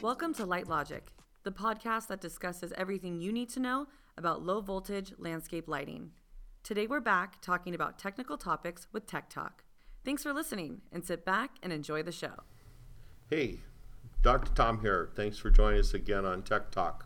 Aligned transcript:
Welcome 0.00 0.32
to 0.34 0.46
Light 0.46 0.68
Logic, 0.68 1.04
the 1.42 1.50
podcast 1.50 2.06
that 2.06 2.20
discusses 2.20 2.72
everything 2.76 3.20
you 3.20 3.32
need 3.32 3.48
to 3.50 3.58
know 3.58 3.88
about 4.16 4.44
low 4.44 4.60
voltage 4.60 5.12
landscape 5.18 5.66
lighting. 5.66 6.12
Today 6.62 6.86
we're 6.86 7.00
back 7.00 7.42
talking 7.42 7.74
about 7.74 7.98
technical 7.98 8.38
topics 8.38 8.86
with 8.92 9.08
Tech 9.08 9.28
Talk. 9.28 9.64
Thanks 10.04 10.22
for 10.22 10.32
listening 10.32 10.82
and 10.92 11.04
sit 11.04 11.24
back 11.24 11.56
and 11.64 11.72
enjoy 11.72 12.04
the 12.04 12.12
show. 12.12 12.44
Hey, 13.28 13.58
Dr. 14.22 14.52
Tom 14.54 14.80
here. 14.82 15.10
Thanks 15.16 15.36
for 15.36 15.50
joining 15.50 15.80
us 15.80 15.92
again 15.94 16.24
on 16.24 16.42
Tech 16.42 16.70
Talk. 16.70 17.04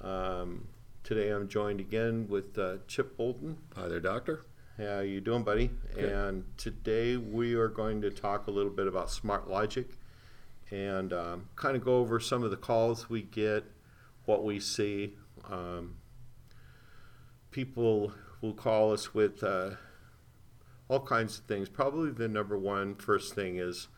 Um, 0.00 0.66
today 1.04 1.30
I'm 1.30 1.46
joined 1.46 1.78
again 1.78 2.26
with 2.28 2.58
uh, 2.58 2.78
Chip 2.88 3.16
Bolton. 3.16 3.58
Hi 3.76 3.86
there, 3.86 4.00
Doctor. 4.00 4.44
How 4.76 5.00
you 5.00 5.20
doing, 5.20 5.44
buddy? 5.44 5.70
Good. 5.94 6.06
And 6.06 6.44
today 6.56 7.16
we 7.16 7.54
are 7.54 7.68
going 7.68 8.02
to 8.02 8.10
talk 8.10 8.48
a 8.48 8.50
little 8.50 8.72
bit 8.72 8.88
about 8.88 9.08
Smart 9.08 9.48
Logic 9.48 9.88
and 10.70 11.12
um, 11.12 11.48
kind 11.56 11.76
of 11.76 11.84
go 11.84 11.96
over 11.96 12.20
some 12.20 12.42
of 12.42 12.50
the 12.50 12.56
calls 12.56 13.08
we 13.08 13.22
get, 13.22 13.64
what 14.24 14.44
we 14.44 14.60
see. 14.60 15.14
Um, 15.48 15.96
people 17.50 18.12
will 18.40 18.54
call 18.54 18.92
us 18.92 19.14
with 19.14 19.42
uh, 19.42 19.70
all 20.88 21.00
kinds 21.00 21.38
of 21.38 21.44
things. 21.44 21.68
Probably 21.68 22.10
the 22.10 22.28
number 22.28 22.58
one 22.58 22.94
first 22.94 23.34
thing 23.34 23.56
is 23.56 23.88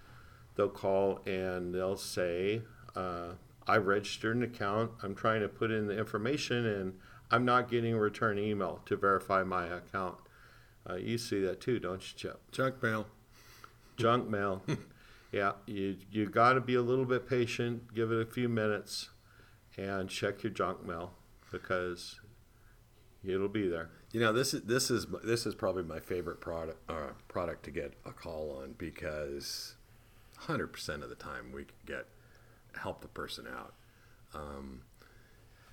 they'll 0.57 0.69
call 0.69 1.21
and 1.27 1.75
they'll 1.75 1.97
say, 1.97 2.63
uh, 2.95 3.33
I 3.67 3.77
registered 3.77 4.37
an 4.37 4.43
account. 4.43 4.93
I'm 5.03 5.15
trying 5.15 5.41
to 5.41 5.49
put 5.49 5.71
in 5.71 5.87
the 5.87 5.99
information 5.99 6.67
and 6.67 6.99
I'm 7.31 7.45
not 7.45 7.71
getting 7.71 7.95
a 7.95 7.99
return 7.99 8.39
email 8.39 8.81
to 8.87 8.97
verify 8.97 9.43
my 9.43 9.67
account. 9.67 10.17
Uh, 10.89 10.97
you 10.97 11.19
see 11.19 11.41
that 11.43 11.61
too, 11.61 11.79
don't 11.79 12.01
you, 12.01 12.17
Chip? 12.17 12.41
Junk 12.51 12.83
mail. 12.83 13.07
Junk 13.97 14.29
mail. 14.29 14.63
yeah, 15.33 15.53
you 15.67 15.97
you 16.11 16.29
got 16.29 16.55
to 16.55 16.61
be 16.61 16.75
a 16.75 16.83
little 16.83 17.05
bit 17.05 17.29
patient. 17.29 17.95
Give 17.95 18.11
it 18.11 18.21
a 18.21 18.31
few 18.31 18.49
minutes, 18.49 19.11
and 19.77 20.09
check 20.09 20.43
your 20.43 20.53
junk 20.53 20.85
mail 20.85 21.13
because 21.53 22.21
it'll 23.25 23.49
be 23.49 23.69
there. 23.69 23.91
You 24.13 24.21
know, 24.21 24.33
this 24.33 24.55
is 24.55 24.63
this 24.63 24.91
is 24.91 25.07
this 25.25 25.47
is 25.47 25.55
probably 25.55 25.85
my 25.85 26.01
favorite 26.01 26.41
product 26.41 26.91
uh, 26.91 27.13
product 27.29 27.65
to 27.65 27.71
get 27.71 27.95
a 28.05 28.13
call 28.13 28.61
on 28.63 28.75
because 28.77 29.75
100% 30.47 31.03
of 31.03 31.09
the 31.09 31.15
time 31.15 31.53
we 31.53 31.65
can 31.65 31.77
get 31.87 32.07
help 32.79 33.03
the 33.03 33.09
person 33.09 33.47
out. 33.47 33.75
Um, 34.35 34.83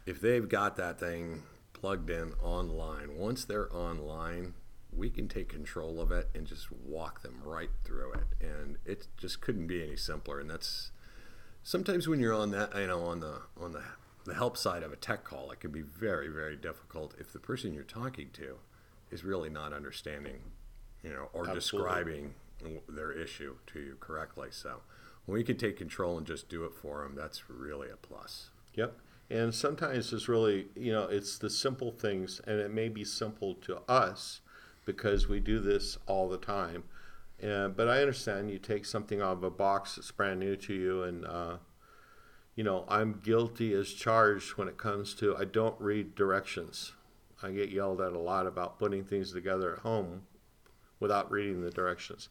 if 0.05 0.19
they've 0.21 0.47
got 0.47 0.75
that 0.77 0.99
thing 0.99 1.43
plugged 1.73 2.09
in 2.09 2.33
online, 2.41 3.17
once 3.17 3.45
they're 3.45 3.73
online, 3.75 4.53
we 4.97 5.09
can 5.09 5.27
take 5.27 5.49
control 5.49 6.01
of 6.01 6.11
it 6.11 6.29
and 6.33 6.45
just 6.45 6.71
walk 6.71 7.21
them 7.21 7.39
right 7.43 7.69
through 7.83 8.13
it. 8.13 8.45
And 8.45 8.77
it 8.85 9.07
just 9.17 9.41
couldn't 9.41 9.67
be 9.67 9.83
any 9.83 9.95
simpler. 9.95 10.39
And 10.39 10.49
that's 10.49 10.91
sometimes 11.63 12.07
when 12.07 12.19
you're 12.19 12.33
on 12.33 12.51
that, 12.51 12.75
you 12.75 12.87
know, 12.87 13.03
on 13.03 13.19
the 13.19 13.41
on 13.59 13.73
the 13.73 13.83
the 14.25 14.33
help 14.33 14.57
side 14.57 14.83
of 14.83 14.91
a 14.91 14.95
tech 14.97 15.23
call, 15.23 15.51
it 15.51 15.59
can 15.59 15.71
be 15.71 15.81
very, 15.81 16.27
very 16.27 16.57
difficult 16.57 17.15
if 17.17 17.31
the 17.31 17.39
person 17.39 17.73
you're 17.73 17.83
talking 17.83 18.29
to 18.33 18.57
is 19.09 19.23
really 19.23 19.49
not 19.49 19.71
understanding, 19.71 20.39
you 21.01 21.09
know, 21.09 21.29
or 21.31 21.47
Absolutely. 21.47 21.55
describing 21.55 22.33
their 22.89 23.11
issue 23.11 23.55
to 23.67 23.79
you 23.79 23.95
correctly. 24.01 24.49
So 24.51 24.81
when 25.25 25.37
we 25.37 25.45
can 25.45 25.55
take 25.55 25.77
control 25.77 26.17
and 26.17 26.27
just 26.27 26.49
do 26.49 26.65
it 26.65 26.73
for 26.73 27.03
them, 27.03 27.15
that's 27.15 27.49
really 27.49 27.89
a 27.89 27.95
plus. 27.95 28.49
Yep. 28.75 28.97
And 29.29 29.55
sometimes 29.55 30.11
it's 30.11 30.27
really, 30.27 30.67
you 30.75 30.91
know, 30.91 31.03
it's 31.03 31.37
the 31.37 31.49
simple 31.49 31.91
things, 31.91 32.41
and 32.45 32.59
it 32.59 32.71
may 32.71 32.89
be 32.89 33.05
simple 33.05 33.55
to 33.55 33.79
us 33.89 34.41
because 34.87 35.27
we 35.27 35.39
do 35.41 35.59
this 35.59 35.97
all 36.07 36.29
the 36.29 36.37
time. 36.37 36.85
Uh, 37.43 37.67
but 37.67 37.87
I 37.87 37.99
understand 37.99 38.49
you 38.49 38.57
take 38.57 38.85
something 38.85 39.21
out 39.21 39.33
of 39.33 39.43
a 39.43 39.51
box 39.51 39.95
that's 39.95 40.09
brand 40.09 40.39
new 40.39 40.55
to 40.55 40.73
you, 40.73 41.03
and, 41.03 41.25
uh, 41.25 41.57
you 42.55 42.63
know, 42.63 42.85
I'm 42.87 43.19
guilty 43.23 43.73
as 43.73 43.93
charged 43.93 44.57
when 44.57 44.67
it 44.67 44.77
comes 44.77 45.13
to 45.15 45.37
I 45.37 45.43
don't 45.43 45.79
read 45.79 46.15
directions. 46.15 46.93
I 47.43 47.51
get 47.51 47.69
yelled 47.69 48.01
at 48.01 48.13
a 48.13 48.19
lot 48.19 48.47
about 48.47 48.79
putting 48.79 49.03
things 49.03 49.31
together 49.31 49.73
at 49.73 49.79
home 49.79 50.23
without 50.99 51.29
reading 51.29 51.61
the 51.61 51.69
directions. 51.69 52.29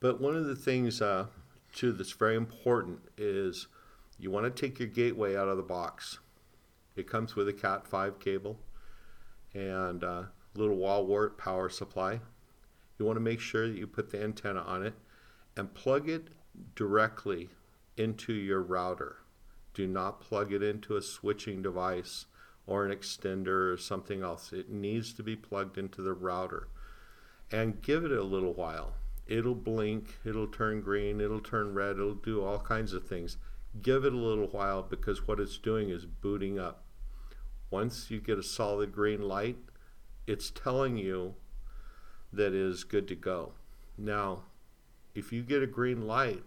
But 0.00 0.20
one 0.20 0.36
of 0.36 0.46
the 0.46 0.56
things, 0.56 1.02
uh, 1.02 1.26
too, 1.74 1.92
that's 1.92 2.12
very 2.12 2.36
important 2.36 3.00
is 3.18 3.66
you 4.18 4.30
want 4.30 4.44
to 4.44 4.68
take 4.68 4.78
your 4.78 4.88
gateway 4.88 5.36
out 5.36 5.48
of 5.48 5.58
the 5.58 5.62
box. 5.62 6.20
It 6.96 7.06
comes 7.06 7.34
with 7.34 7.48
a 7.48 7.52
Cat 7.52 7.86
5 7.86 8.20
cable 8.20 8.58
and 9.52 10.02
a 10.02 10.30
little 10.54 10.76
wall 10.76 11.06
wart 11.06 11.38
power 11.38 11.68
supply. 11.68 12.20
You 12.98 13.06
want 13.06 13.16
to 13.16 13.20
make 13.20 13.40
sure 13.40 13.68
that 13.68 13.76
you 13.76 13.86
put 13.86 14.10
the 14.10 14.22
antenna 14.22 14.60
on 14.60 14.84
it 14.84 14.94
and 15.56 15.74
plug 15.74 16.08
it 16.08 16.28
directly 16.74 17.50
into 17.96 18.32
your 18.32 18.62
router. 18.62 19.18
Do 19.74 19.86
not 19.86 20.20
plug 20.20 20.52
it 20.52 20.62
into 20.62 20.96
a 20.96 21.02
switching 21.02 21.62
device 21.62 22.26
or 22.66 22.84
an 22.84 22.96
extender 22.96 23.72
or 23.72 23.76
something 23.76 24.22
else. 24.22 24.52
It 24.52 24.70
needs 24.70 25.12
to 25.14 25.22
be 25.22 25.36
plugged 25.36 25.78
into 25.78 26.02
the 26.02 26.12
router. 26.12 26.68
And 27.50 27.82
give 27.82 28.04
it 28.04 28.12
a 28.12 28.22
little 28.22 28.54
while. 28.54 28.94
It'll 29.26 29.54
blink, 29.54 30.18
it'll 30.24 30.46
turn 30.46 30.80
green, 30.80 31.20
it'll 31.20 31.40
turn 31.40 31.74
red, 31.74 31.96
it'll 31.96 32.14
do 32.14 32.42
all 32.42 32.58
kinds 32.58 32.92
of 32.92 33.06
things. 33.06 33.36
Give 33.80 34.04
it 34.04 34.12
a 34.12 34.16
little 34.16 34.48
while 34.48 34.82
because 34.82 35.26
what 35.26 35.40
it's 35.40 35.58
doing 35.58 35.88
is 35.88 36.04
booting 36.04 36.58
up. 36.58 36.84
Once 37.70 38.10
you 38.10 38.20
get 38.20 38.38
a 38.38 38.42
solid 38.42 38.92
green 38.92 39.22
light, 39.22 39.56
it's 40.26 40.50
telling 40.50 40.96
you 40.96 41.34
that 42.32 42.54
is 42.54 42.84
good 42.84 43.08
to 43.08 43.14
go. 43.14 43.52
Now, 43.98 44.44
if 45.14 45.32
you 45.32 45.42
get 45.42 45.62
a 45.62 45.66
green 45.66 46.06
light, 46.06 46.42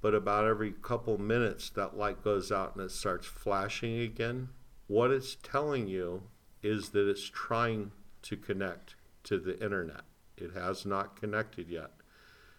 but 0.00 0.14
about 0.14 0.44
every 0.44 0.72
couple 0.72 1.18
minutes 1.18 1.70
that 1.70 1.96
light 1.96 2.22
goes 2.22 2.52
out 2.52 2.76
and 2.76 2.84
it 2.84 2.90
starts 2.90 3.26
flashing 3.26 3.98
again, 3.98 4.50
what 4.86 5.10
it's 5.10 5.36
telling 5.42 5.88
you 5.88 6.24
is 6.62 6.90
that 6.90 7.08
it's 7.08 7.28
trying 7.28 7.90
to 8.22 8.36
connect 8.36 8.94
to 9.24 9.38
the 9.38 9.60
internet. 9.62 10.02
It 10.36 10.52
has 10.54 10.86
not 10.86 11.20
connected 11.20 11.68
yet. 11.68 11.90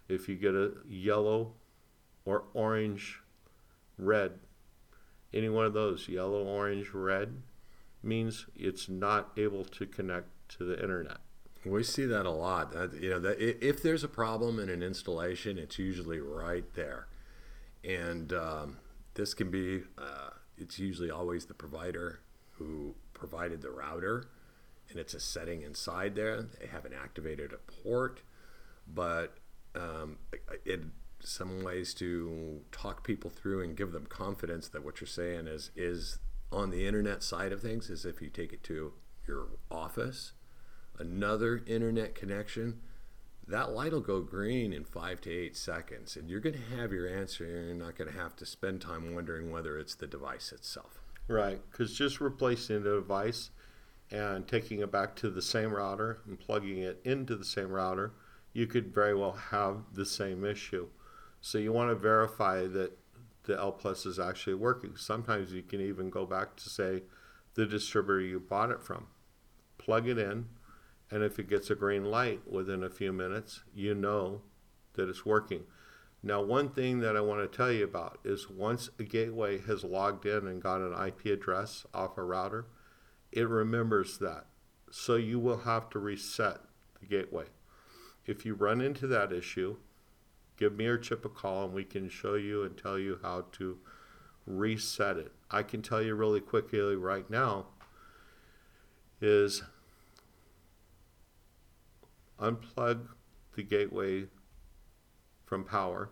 If 0.09 0.27
you 0.27 0.35
get 0.35 0.55
a 0.55 0.73
yellow 0.87 1.53
or 2.25 2.45
orange, 2.53 3.21
red, 3.97 4.39
any 5.33 5.49
one 5.49 5.65
of 5.65 5.73
those, 5.73 6.09
yellow, 6.09 6.43
orange, 6.43 6.89
red, 6.93 7.41
means 8.07 8.45
it's 8.55 8.89
not 8.89 9.31
able 9.37 9.65
to 9.65 9.85
connect 9.85 10.27
to 10.57 10.63
the 10.63 10.81
internet. 10.81 11.17
We 11.65 11.83
see 11.83 12.05
that 12.05 12.25
a 12.25 12.31
lot. 12.31 12.73
You 12.99 13.11
know, 13.11 13.19
that 13.19 13.39
if 13.39 13.83
there's 13.83 14.03
a 14.03 14.07
problem 14.07 14.59
in 14.59 14.69
an 14.69 14.81
installation, 14.81 15.57
it's 15.57 15.77
usually 15.77 16.19
right 16.19 16.65
there, 16.75 17.07
and 17.83 18.31
um, 18.31 18.77
this 19.15 19.33
can 19.33 19.51
be. 19.51 19.83
Uh, 19.97 20.29
it's 20.57 20.79
usually 20.79 21.11
always 21.11 21.45
the 21.45 21.53
provider 21.53 22.21
who 22.53 22.95
provided 23.13 23.61
the 23.61 23.69
router, 23.69 24.29
and 24.89 24.97
it's 24.97 25.13
a 25.13 25.19
setting 25.19 25.61
inside 25.61 26.15
there. 26.15 26.41
They 26.41 26.67
haven't 26.67 26.93
activated 26.93 27.51
a 27.53 27.57
port, 27.83 28.21
but 28.87 29.37
um, 29.75 30.17
in 30.65 30.91
some 31.19 31.63
ways 31.63 31.93
to 31.95 32.61
talk 32.71 33.03
people 33.03 33.29
through 33.29 33.61
and 33.63 33.75
give 33.75 33.91
them 33.91 34.05
confidence 34.05 34.67
that 34.69 34.83
what 34.83 35.01
you're 35.01 35.07
saying 35.07 35.47
is 35.47 35.71
is 35.75 36.19
on 36.51 36.69
the 36.69 36.85
internet 36.85 37.23
side 37.23 37.51
of 37.51 37.61
things 37.61 37.89
is 37.89 38.05
if 38.05 38.21
you 38.21 38.29
take 38.29 38.53
it 38.53 38.63
to 38.63 38.93
your 39.27 39.47
office 39.69 40.33
another 40.99 41.63
internet 41.67 42.15
connection, 42.15 42.79
that 43.47 43.71
light 43.71 43.93
will 43.93 44.01
go 44.01 44.21
green 44.21 44.73
in 44.73 44.83
five 44.83 45.21
to 45.21 45.31
eight 45.31 45.55
seconds, 45.55 46.15
and 46.15 46.29
you're 46.29 46.39
going 46.39 46.55
to 46.55 46.77
have 46.77 46.91
your 46.91 47.07
answer. 47.07 47.45
And 47.45 47.67
you're 47.67 47.75
not 47.75 47.95
going 47.95 48.11
to 48.11 48.17
have 48.17 48.35
to 48.37 48.45
spend 48.45 48.81
time 48.81 49.13
wondering 49.13 49.51
whether 49.51 49.77
it's 49.77 49.95
the 49.95 50.07
device 50.07 50.51
itself. 50.51 51.01
Right, 51.27 51.59
because 51.71 51.97
just 51.97 52.21
replacing 52.21 52.83
the 52.83 52.95
device 52.95 53.49
and 54.11 54.47
taking 54.47 54.79
it 54.79 54.91
back 54.91 55.15
to 55.17 55.29
the 55.29 55.41
same 55.41 55.73
router 55.73 56.19
and 56.25 56.39
plugging 56.39 56.79
it 56.79 57.01
into 57.03 57.35
the 57.35 57.45
same 57.45 57.69
router, 57.69 58.13
you 58.53 58.65
could 58.65 58.93
very 58.93 59.13
well 59.13 59.33
have 59.33 59.77
the 59.93 60.05
same 60.05 60.45
issue. 60.45 60.87
So 61.41 61.57
you 61.57 61.71
want 61.71 61.89
to 61.89 61.95
verify 61.95 62.65
that 62.67 62.97
the 63.47 63.57
L 63.57 63.71
Plus 63.71 64.05
is 64.05 64.19
actually 64.19 64.53
working. 64.53 64.95
Sometimes 64.95 65.51
you 65.51 65.63
can 65.63 65.81
even 65.81 66.09
go 66.09 66.25
back 66.25 66.55
to 66.57 66.69
say 66.69 67.03
the 67.55 67.65
distributor 67.65 68.21
you 68.21 68.39
bought 68.39 68.69
it 68.69 68.83
from, 68.83 69.07
plug 69.77 70.07
it 70.07 70.19
in, 70.19 70.45
and 71.09 71.23
if 71.23 71.39
it 71.39 71.49
gets 71.49 71.69
a 71.69 71.75
green 71.75 72.05
light 72.05 72.41
within 72.49 72.83
a 72.83 72.89
few 72.89 73.11
minutes, 73.11 73.61
you 73.73 73.95
know 73.95 74.41
that 74.93 75.09
it's 75.09 75.25
working. 75.25 75.63
Now, 76.21 76.41
one 76.41 76.69
thing 76.69 76.99
that 76.99 77.15
I 77.15 77.21
want 77.21 77.39
to 77.39 77.57
tell 77.57 77.71
you 77.71 77.85
about 77.85 78.19
is 78.23 78.49
once 78.49 78.89
a 78.99 79.03
gateway 79.03 79.59
has 79.61 79.83
logged 79.83 80.25
in 80.25 80.47
and 80.47 80.61
got 80.61 80.81
an 80.81 80.93
IP 81.07 81.27
address 81.27 81.85
off 81.93 82.17
a 82.17 82.23
router, 82.23 82.67
it 83.31 83.47
remembers 83.47 84.17
that. 84.19 84.47
So 84.91 85.15
you 85.15 85.39
will 85.39 85.59
have 85.59 85.89
to 85.91 85.99
reset 85.99 86.59
the 86.99 87.05
gateway. 87.05 87.45
If 88.25 88.45
you 88.45 88.55
run 88.55 88.81
into 88.81 89.07
that 89.07 89.31
issue, 89.31 89.77
give 90.57 90.75
me 90.75 90.85
or 90.87 90.97
Chip 90.97 91.23
a 91.23 91.29
call 91.29 91.65
and 91.65 91.73
we 91.73 91.83
can 91.83 92.09
show 92.09 92.35
you 92.35 92.63
and 92.63 92.77
tell 92.77 92.97
you 92.99 93.19
how 93.21 93.45
to 93.53 93.77
reset 94.45 95.17
it. 95.17 95.31
I 95.49 95.63
can 95.63 95.81
tell 95.81 96.01
you 96.01 96.15
really 96.15 96.41
quickly 96.41 96.95
right 96.95 97.29
now 97.29 97.67
is 99.21 99.63
unplug 102.39 103.07
the 103.55 103.63
gateway 103.63 104.25
from 105.45 105.63
power. 105.63 106.09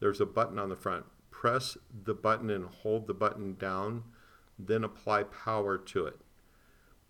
There's 0.00 0.20
a 0.20 0.26
button 0.26 0.58
on 0.58 0.68
the 0.68 0.76
front. 0.76 1.06
press 1.30 1.78
the 2.04 2.14
button 2.14 2.50
and 2.50 2.66
hold 2.66 3.06
the 3.06 3.14
button 3.14 3.54
down, 3.54 4.02
then 4.58 4.82
apply 4.82 5.22
power 5.22 5.78
to 5.78 6.04
it. 6.04 6.20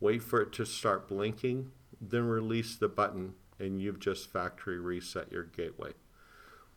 Wait 0.00 0.22
for 0.22 0.42
it 0.42 0.52
to 0.52 0.66
start 0.66 1.08
blinking, 1.08 1.70
then 1.98 2.24
release 2.24 2.76
the 2.76 2.88
button, 2.88 3.34
and 3.58 3.80
you've 3.80 3.98
just 3.98 4.30
factory 4.30 4.78
reset 4.78 5.32
your 5.32 5.44
gateway. 5.44 5.92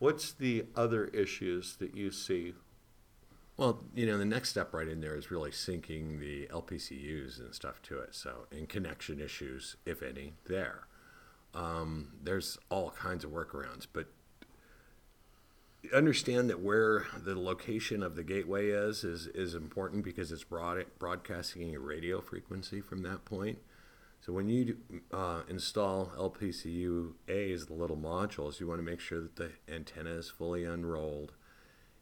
What's 0.02 0.32
the 0.32 0.66
other 0.76 1.06
issues 1.06 1.76
that 1.76 1.96
you 1.96 2.10
see? 2.10 2.56
Well, 3.56 3.84
you 3.94 4.08
know, 4.08 4.18
the 4.18 4.26
next 4.26 4.50
step 4.50 4.74
right 4.74 4.88
in 4.88 5.00
there 5.00 5.16
is 5.16 5.30
really 5.30 5.52
syncing 5.52 6.20
the 6.20 6.48
LPCUs 6.48 7.40
and 7.40 7.54
stuff 7.54 7.84
to 7.84 8.00
it. 8.00 8.16
So, 8.16 8.48
and 8.52 8.68
connection 8.68 9.20
issues, 9.20 9.76
if 9.86 10.02
any, 10.02 10.34
there. 10.48 10.88
Um, 11.54 12.14
there's 12.24 12.58
all 12.72 12.90
kinds 12.90 13.24
of 13.24 13.30
workarounds, 13.30 13.86
but 13.94 14.08
understand 15.94 16.50
that 16.50 16.62
where 16.62 17.06
the 17.24 17.40
location 17.40 18.02
of 18.02 18.16
the 18.16 18.24
gateway 18.24 18.70
is 18.70 19.04
is, 19.04 19.28
is 19.28 19.54
important 19.54 20.04
because 20.04 20.32
it's 20.32 20.44
broad, 20.44 20.84
broadcasting 20.98 21.76
a 21.76 21.80
radio 21.80 22.22
frequency 22.22 22.82
from 22.82 23.04
that 23.04 23.24
point. 23.24 23.60
So 24.22 24.34
when 24.34 24.50
you 24.50 24.78
uh, 25.12 25.42
install 25.50 26.12
LPCU 26.16 27.14
A's, 27.28 27.66
the 27.66 27.74
little 27.74 27.98
modules, 27.98 28.60
you 28.60 28.68
want 28.68 28.80
to 28.80 28.84
make 28.84 29.00
sure 29.00 29.20
that 29.22 29.36
the 29.36 29.52
antenna 29.68 30.12
is 30.12 30.30
fully 30.30 30.64
unrolled 30.64 31.34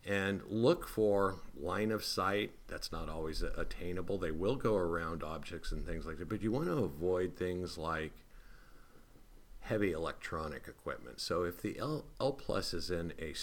and 0.06 0.42
look 0.50 0.86
for 0.86 1.36
line 1.58 1.92
of 1.92 2.04
sight. 2.04 2.52
That's 2.68 2.92
not 2.92 3.08
always 3.08 3.42
attainable. 3.42 4.18
They 4.18 4.32
will 4.32 4.58
go 4.58 4.76
around 4.76 5.24
objects 5.24 5.72
and 5.72 5.86
things 5.86 6.06
like 6.06 6.18
that, 6.18 6.28
but 6.28 6.42
you 6.42 6.52
want 6.52 6.66
to 6.66 6.84
avoid 6.84 7.38
things 7.38 7.78
like 7.78 8.12
heavy 9.62 9.94
electronic 9.94 10.68
equipment. 10.68 11.22
So 11.22 11.44
if 11.44 11.62
the 11.62 11.80
L, 11.80 12.06
L 12.20 12.34
Plus 12.34 12.74
is 12.74 12.92
in 12.92 13.14
a 13.18 13.34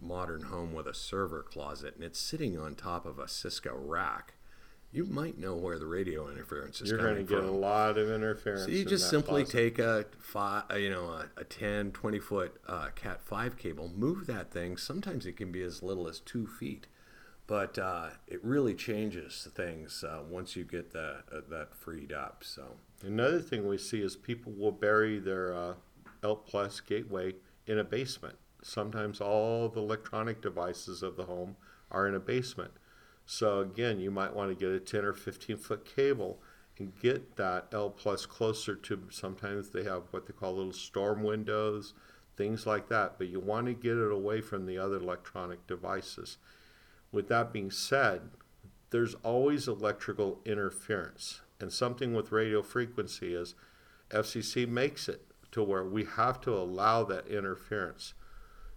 modern 0.00 0.44
home 0.44 0.72
with 0.72 0.86
a 0.86 0.94
server 0.94 1.42
closet 1.42 1.96
and 1.96 2.04
it's 2.04 2.18
sitting 2.18 2.58
on 2.58 2.76
top 2.76 3.04
of 3.04 3.18
a 3.18 3.28
Cisco 3.28 3.74
rack, 3.76 4.34
you 4.92 5.06
might 5.06 5.38
know 5.38 5.54
where 5.56 5.78
the 5.78 5.86
radio 5.86 6.28
interference 6.30 6.80
is 6.80 6.90
You're 6.90 6.98
coming 6.98 7.14
going 7.14 7.26
to 7.26 7.34
get 7.34 7.40
from. 7.40 7.48
a 7.48 7.52
lot 7.58 7.96
of 7.96 8.10
interference. 8.10 8.64
So 8.64 8.70
you 8.70 8.82
in 8.82 8.88
just 8.88 9.08
simply 9.08 9.42
closet. 9.44 9.52
take 9.58 9.78
a 9.78 10.04
five, 10.18 10.64
you 10.76 10.90
know, 10.90 11.04
a, 11.06 11.28
a 11.38 11.44
10, 11.44 11.92
20 11.92 12.18
foot 12.18 12.60
uh, 12.68 12.88
Cat 12.94 13.22
5 13.24 13.56
cable, 13.56 13.90
move 13.96 14.26
that 14.26 14.50
thing. 14.52 14.76
Sometimes 14.76 15.24
it 15.26 15.36
can 15.36 15.50
be 15.50 15.62
as 15.62 15.82
little 15.82 16.06
as 16.08 16.20
two 16.20 16.46
feet, 16.46 16.88
but 17.46 17.78
uh, 17.78 18.10
it 18.28 18.44
really 18.44 18.74
changes 18.74 19.48
things 19.54 20.04
uh, 20.06 20.20
once 20.28 20.56
you 20.56 20.64
get 20.64 20.92
the, 20.92 21.22
uh, 21.32 21.40
that 21.48 21.74
freed 21.74 22.12
up. 22.12 22.42
So 22.44 22.76
Another 23.04 23.40
thing 23.40 23.66
we 23.66 23.78
see 23.78 24.02
is 24.02 24.14
people 24.14 24.52
will 24.52 24.72
bury 24.72 25.18
their 25.18 25.54
uh, 25.54 25.74
L 26.22 26.36
Plus 26.36 26.80
gateway 26.80 27.34
in 27.66 27.78
a 27.78 27.84
basement. 27.84 28.36
Sometimes 28.62 29.20
all 29.20 29.68
the 29.68 29.80
electronic 29.80 30.40
devices 30.40 31.02
of 31.02 31.16
the 31.16 31.24
home 31.24 31.56
are 31.90 32.06
in 32.06 32.14
a 32.14 32.20
basement. 32.20 32.72
So 33.26 33.60
again, 33.60 34.00
you 34.00 34.10
might 34.10 34.34
want 34.34 34.50
to 34.50 34.54
get 34.54 34.74
a 34.74 34.80
10 34.80 35.04
or 35.04 35.12
15 35.12 35.56
foot 35.56 35.84
cable 35.84 36.40
and 36.78 36.98
get 37.00 37.36
that 37.36 37.68
L 37.72 37.90
Plus 37.90 38.26
closer 38.26 38.74
to. 38.74 39.02
Sometimes 39.10 39.70
they 39.70 39.84
have 39.84 40.04
what 40.10 40.26
they 40.26 40.32
call 40.32 40.56
little 40.56 40.72
storm 40.72 41.22
windows, 41.22 41.94
things 42.36 42.66
like 42.66 42.88
that. 42.88 43.18
But 43.18 43.28
you 43.28 43.40
want 43.40 43.66
to 43.66 43.74
get 43.74 43.96
it 43.96 44.12
away 44.12 44.40
from 44.40 44.66
the 44.66 44.78
other 44.78 44.96
electronic 44.96 45.66
devices. 45.66 46.38
With 47.10 47.28
that 47.28 47.52
being 47.52 47.70
said, 47.70 48.30
there's 48.90 49.14
always 49.22 49.68
electrical 49.68 50.40
interference. 50.44 51.40
And 51.60 51.72
something 51.72 52.14
with 52.14 52.32
radio 52.32 52.62
frequency 52.62 53.34
is 53.34 53.54
FCC 54.10 54.68
makes 54.68 55.08
it 55.08 55.26
to 55.52 55.62
where 55.62 55.84
we 55.84 56.04
have 56.04 56.40
to 56.40 56.52
allow 56.52 57.04
that 57.04 57.26
interference. 57.28 58.14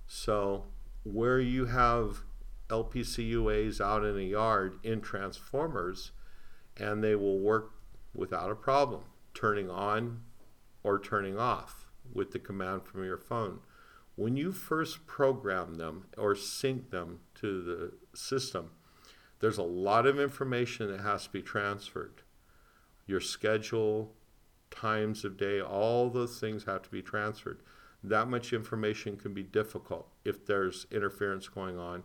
So 0.08 0.66
where 1.04 1.40
you 1.40 1.66
have 1.66 2.24
LPCUAs 2.70 3.80
out 3.80 4.04
in 4.04 4.18
a 4.18 4.22
yard 4.22 4.80
in 4.84 5.02
transformers, 5.02 6.12
and 6.78 7.04
they 7.04 7.16
will 7.16 7.40
work 7.40 7.72
without 8.14 8.52
a 8.52 8.56
problem, 8.56 9.04
turning 9.34 9.70
on 9.70 10.22
or 10.84 11.00
turning 11.00 11.38
off 11.38 11.88
with 12.14 12.32
the 12.32 12.40
command 12.40 12.84
from 12.86 13.04
your 13.04 13.18
phone. 13.18 13.60
When 14.16 14.38
you 14.38 14.52
first 14.52 15.06
program 15.08 15.76
them 15.76 16.06
or 16.18 16.36
sync 16.36 16.90
them 16.92 17.20
to 17.36 17.62
the 17.62 18.18
system, 18.18 18.72
there's 19.40 19.58
a 19.58 19.64
lot 19.64 20.06
of 20.06 20.20
information 20.20 20.90
that 20.92 21.02
has 21.02 21.26
to 21.26 21.32
be 21.32 21.42
transferred. 21.42 22.22
Your 23.06 23.20
schedule, 23.20 24.14
times 24.72 25.26
of 25.26 25.38
day, 25.38 25.62
all 25.62 26.10
those 26.10 26.40
things 26.40 26.64
have 26.64 26.82
to 26.84 26.90
be 26.90 27.02
transferred. 27.02 27.62
That 28.04 28.28
much 28.28 28.54
information 28.54 29.18
can 29.18 29.34
be 29.34 29.44
difficult 29.44 30.08
if 30.24 30.46
there's 30.46 30.88
interference 30.92 31.48
going 31.48 31.78
on. 31.78 32.04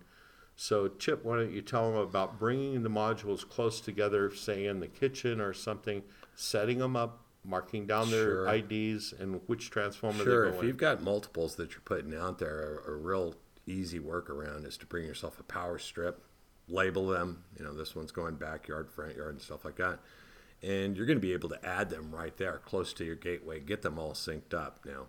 So, 0.63 0.89
Chip, 0.89 1.25
why 1.25 1.39
don't 1.39 1.53
you 1.53 1.63
tell 1.63 1.91
them 1.91 1.99
about 1.99 2.39
bringing 2.39 2.83
the 2.83 2.91
modules 2.91 3.49
close 3.49 3.81
together, 3.81 4.31
say 4.35 4.67
in 4.67 4.81
the 4.81 4.89
kitchen 4.89 5.41
or 5.41 5.55
something, 5.55 6.03
setting 6.35 6.77
them 6.81 6.97
up, 6.97 7.25
marking 7.43 7.87
down 7.87 8.11
their 8.11 8.45
Sure. 8.45 8.55
IDs 8.55 9.15
and 9.15 9.41
which 9.47 9.71
transformer 9.71 10.23
sure, 10.23 10.51
they 10.51 10.57
if 10.59 10.61
in. 10.61 10.69
you've 10.69 10.77
got 10.77 11.03
multiples 11.03 11.55
that 11.55 11.71
you're 11.71 11.81
putting 11.87 12.15
out 12.15 12.41
there, 12.41 12.83
a, 12.87 12.93
a 12.93 12.95
real 12.95 13.37
easy 13.67 13.99
workaround 13.99 14.67
is 14.67 14.77
to 14.77 14.85
bring 14.85 15.07
yourself 15.07 15.41
a 15.41 15.45
power 15.45 15.79
strip, 15.79 16.23
label 16.69 17.07
them. 17.07 17.43
You 17.59 17.65
know, 17.65 17.73
this 17.73 17.97
one's 17.97 18.13
going 18.13 18.35
backyard, 18.35 18.91
front 18.91 19.17
yard, 19.17 19.31
and 19.31 19.41
stuff 19.41 19.65
like 19.65 19.77
that. 19.77 20.01
And 20.63 20.95
you're 20.95 21.07
going 21.07 21.17
to 21.17 21.27
be 21.27 21.33
able 21.33 21.49
to 21.49 21.67
add 21.67 21.89
them 21.89 22.15
right 22.15 22.37
there, 22.37 22.61
close 22.67 22.93
to 22.93 23.05
your 23.07 23.17
gateway. 23.17 23.61
Get 23.61 23.81
them 23.81 23.99
all 23.99 24.13
synced 24.13 24.53
up. 24.53 24.81
Now, 24.85 25.07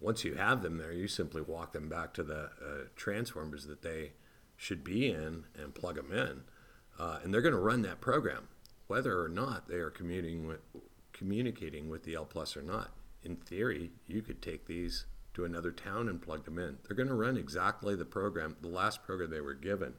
once 0.00 0.24
you 0.24 0.34
have 0.34 0.62
them 0.62 0.78
there, 0.78 0.92
you 0.92 1.06
simply 1.06 1.42
walk 1.42 1.74
them 1.74 1.88
back 1.88 2.12
to 2.14 2.24
the 2.24 2.46
uh, 2.46 2.86
transformers 2.96 3.66
that 3.66 3.82
they 3.82 4.14
should 4.60 4.84
be 4.84 5.10
in 5.10 5.44
and 5.58 5.74
plug 5.74 5.96
them 5.96 6.12
in, 6.12 6.42
uh, 6.98 7.18
and 7.24 7.32
they're 7.32 7.40
going 7.40 7.54
to 7.54 7.58
run 7.58 7.80
that 7.80 7.98
program, 7.98 8.46
whether 8.88 9.22
or 9.22 9.28
not 9.28 9.66
they 9.68 9.76
are 9.76 9.88
commuting 9.88 10.46
with, 10.46 10.60
communicating 11.14 11.88
with 11.88 12.04
the 12.04 12.14
L 12.14 12.26
Plus 12.26 12.58
or 12.58 12.62
not. 12.62 12.90
In 13.22 13.36
theory, 13.36 13.90
you 14.06 14.20
could 14.20 14.42
take 14.42 14.66
these 14.66 15.06
to 15.32 15.46
another 15.46 15.70
town 15.70 16.10
and 16.10 16.20
plug 16.20 16.44
them 16.44 16.58
in. 16.58 16.76
They're 16.84 16.96
going 16.96 17.08
to 17.08 17.14
run 17.14 17.38
exactly 17.38 17.96
the 17.96 18.04
program, 18.04 18.54
the 18.60 18.68
last 18.68 19.02
program 19.02 19.30
they 19.30 19.40
were 19.40 19.54
given. 19.54 19.94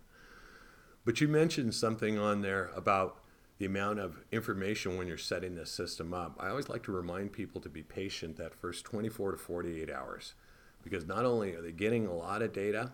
But 1.05 1.19
you 1.21 1.27
mentioned 1.27 1.73
something 1.73 2.19
on 2.19 2.41
there 2.41 2.69
about 2.75 3.17
the 3.57 3.65
amount 3.65 3.97
of 3.97 4.19
information 4.31 4.95
when 4.95 5.07
you're 5.07 5.17
setting 5.17 5.55
this 5.55 5.71
system 5.71 6.13
up. 6.13 6.37
I 6.39 6.49
always 6.49 6.69
like 6.69 6.83
to 6.83 6.91
remind 6.91 7.33
people 7.33 7.61
to 7.61 7.69
be 7.69 7.81
patient 7.81 8.37
that 8.37 8.53
first 8.53 8.85
24 8.85 9.31
to 9.31 9.37
48 9.37 9.89
hours 9.89 10.35
because 10.83 11.07
not 11.07 11.25
only 11.25 11.55
are 11.55 11.63
they 11.63 11.71
getting 11.71 12.05
a 12.05 12.13
lot 12.13 12.43
of 12.43 12.53
data, 12.53 12.91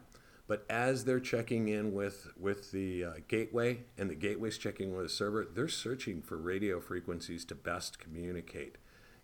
but 0.47 0.65
as 0.69 1.03
they're 1.03 1.19
checking 1.19 1.67
in 1.67 1.93
with, 1.93 2.29
with 2.39 2.71
the 2.71 3.03
uh, 3.03 3.11
gateway 3.27 3.81
and 3.97 4.09
the 4.09 4.15
gateway's 4.15 4.57
checking 4.57 4.95
with 4.95 5.05
the 5.05 5.09
server, 5.09 5.45
they're 5.45 5.67
searching 5.67 6.21
for 6.21 6.37
radio 6.37 6.79
frequencies 6.79 7.43
to 7.45 7.55
best 7.55 7.99
communicate. 7.99 8.77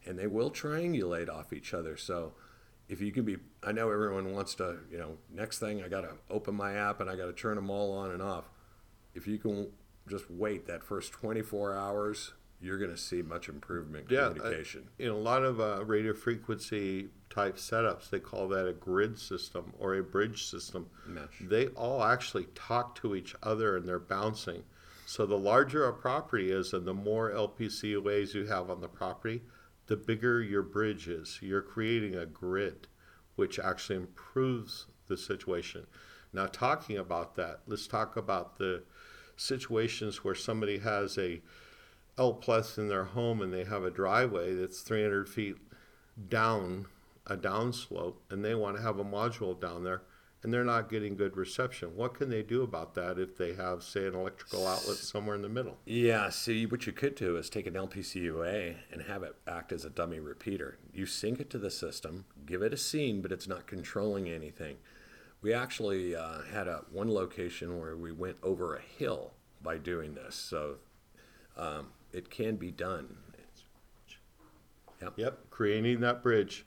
And 0.05 0.19
they 0.19 0.27
will 0.27 0.51
triangulate 0.51 1.29
off 1.29 1.53
each 1.53 1.73
other. 1.73 1.95
So 1.95 2.33
if 2.89 2.99
you 2.99 3.13
can 3.13 3.23
be, 3.23 3.37
I 3.63 3.71
know 3.71 3.89
everyone 3.89 4.33
wants 4.33 4.53
to, 4.55 4.79
you 4.91 4.97
know, 4.97 5.17
next 5.33 5.59
thing 5.59 5.81
I 5.81 5.87
got 5.87 6.01
to 6.01 6.11
open 6.29 6.55
my 6.55 6.73
app 6.73 6.99
and 6.99 7.09
I 7.09 7.15
got 7.15 7.27
to 7.27 7.33
turn 7.33 7.55
them 7.55 7.69
all 7.69 7.97
on 7.97 8.11
and 8.11 8.21
off. 8.21 8.49
If 9.15 9.25
you 9.25 9.37
can 9.37 9.69
just 10.09 10.29
wait 10.29 10.67
that 10.67 10.83
first 10.83 11.13
24 11.13 11.77
hours, 11.77 12.33
you're 12.63 12.77
going 12.77 12.91
to 12.91 12.97
see 12.97 13.21
much 13.21 13.49
improvement 13.49 14.09
in 14.09 14.15
Yeah, 14.15 14.27
I- 14.29 14.33
communication. 14.33 14.87
in 14.97 15.09
a 15.09 15.17
lot 15.17 15.43
of 15.43 15.59
uh, 15.59 15.83
radio 15.85 16.13
frequency 16.13 17.09
type 17.29 17.57
setups, 17.57 18.09
they 18.09 18.19
call 18.19 18.47
that 18.49 18.67
a 18.67 18.73
grid 18.73 19.19
system 19.19 19.73
or 19.79 19.95
a 19.95 20.03
bridge 20.03 20.45
system. 20.45 20.87
Mesh. 21.05 21.23
They 21.41 21.67
all 21.69 22.03
actually 22.03 22.47
talk 22.55 22.95
to 23.01 23.15
each 23.15 23.35
other 23.43 23.75
and 23.75 23.87
they're 23.87 23.99
bouncing. 23.99 24.63
So 25.05 25.25
the 25.25 25.37
larger 25.37 25.85
a 25.85 25.93
property 25.93 26.51
is 26.51 26.73
and 26.73 26.85
the 26.87 26.93
more 26.93 27.31
LPCUAs 27.31 28.33
you 28.33 28.45
have 28.45 28.69
on 28.69 28.79
the 28.81 28.87
property, 28.87 29.41
the 29.87 29.97
bigger 29.97 30.41
your 30.41 30.63
bridge 30.63 31.07
is. 31.09 31.39
You're 31.41 31.61
creating 31.61 32.15
a 32.15 32.25
grid, 32.25 32.87
which 33.35 33.59
actually 33.59 33.97
improves 33.97 34.85
the 35.07 35.17
situation. 35.17 35.85
Now, 36.31 36.45
talking 36.45 36.97
about 36.97 37.35
that, 37.35 37.59
let's 37.67 37.85
talk 37.87 38.15
about 38.15 38.57
the 38.57 38.83
situations 39.35 40.23
where 40.23 40.35
somebody 40.35 40.77
has 40.79 41.17
a 41.17 41.41
L 42.17 42.33
plus 42.33 42.77
in 42.77 42.87
their 42.89 43.05
home 43.05 43.41
and 43.41 43.53
they 43.53 43.63
have 43.63 43.83
a 43.83 43.91
driveway 43.91 44.53
that's 44.53 44.81
300 44.81 45.27
feet 45.27 45.57
down 46.29 46.85
a 47.25 47.37
downslope 47.37 48.15
and 48.29 48.43
they 48.43 48.53
want 48.53 48.75
to 48.75 48.83
have 48.83 48.99
a 48.99 49.05
module 49.05 49.59
down 49.59 49.83
there 49.83 50.03
and 50.43 50.53
they're 50.53 50.65
not 50.65 50.89
getting 50.89 51.15
good 51.15 51.37
reception. 51.37 51.95
What 51.95 52.15
can 52.15 52.29
they 52.29 52.43
do 52.43 52.63
about 52.63 52.95
that 52.95 53.17
if 53.17 53.37
they 53.37 53.53
have, 53.53 53.81
say, 53.81 54.05
an 54.05 54.13
electrical 54.13 54.67
outlet 54.67 54.97
somewhere 54.97 55.35
in 55.37 55.41
the 55.41 55.47
middle? 55.47 55.77
Yeah, 55.85 56.29
see, 56.29 56.65
what 56.65 56.85
you 56.85 56.91
could 56.91 57.15
do 57.15 57.37
is 57.37 57.49
take 57.49 57.65
an 57.65 57.75
LPCUA 57.75 58.75
and 58.91 59.03
have 59.03 59.23
it 59.23 59.35
act 59.47 59.71
as 59.71 59.85
a 59.85 59.89
dummy 59.89 60.19
repeater. 60.19 60.77
You 60.93 61.05
sync 61.05 61.39
it 61.39 61.49
to 61.51 61.57
the 61.57 61.71
system, 61.71 62.25
give 62.45 62.61
it 62.61 62.73
a 62.73 62.77
scene, 62.77 63.21
but 63.21 63.31
it's 63.31 63.47
not 63.47 63.67
controlling 63.67 64.27
anything. 64.27 64.75
We 65.41 65.53
actually 65.53 66.13
uh, 66.13 66.41
had 66.51 66.67
a 66.67 66.83
one 66.91 67.13
location 67.13 67.79
where 67.79 67.95
we 67.95 68.11
went 68.11 68.37
over 68.43 68.75
a 68.75 68.81
hill 68.81 69.33
by 69.61 69.77
doing 69.77 70.13
this, 70.13 70.35
so 70.35 70.75
um, 71.55 71.87
it 72.13 72.29
can 72.29 72.55
be 72.55 72.71
done. 72.71 73.17
Yep. 75.01 75.13
Yep, 75.17 75.49
creating 75.49 75.99
that 75.99 76.23
bridge. 76.23 76.65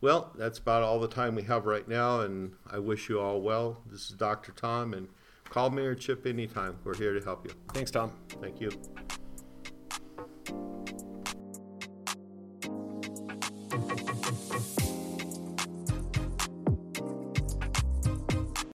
Well, 0.00 0.32
that's 0.36 0.58
about 0.58 0.82
all 0.82 0.98
the 0.98 1.08
time 1.08 1.36
we 1.36 1.42
have 1.44 1.64
right 1.64 1.86
now, 1.86 2.20
and 2.20 2.54
I 2.68 2.80
wish 2.80 3.08
you 3.08 3.20
all 3.20 3.40
well. 3.40 3.82
This 3.88 4.10
is 4.10 4.16
Dr. 4.16 4.50
Tom, 4.50 4.94
and 4.94 5.08
Call 5.50 5.70
me 5.70 5.82
or 5.82 5.94
Chip 5.94 6.26
anytime. 6.26 6.76
We're 6.84 6.94
here 6.94 7.14
to 7.14 7.24
help 7.24 7.46
you. 7.46 7.54
Thanks, 7.72 7.90
Tom. 7.90 8.12
Thank 8.40 8.60
you. 8.60 8.70